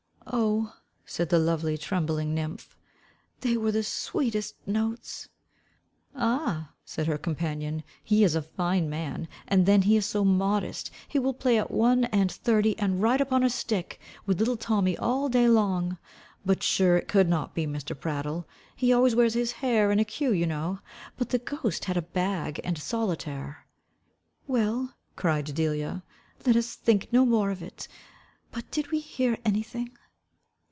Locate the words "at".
11.57-11.69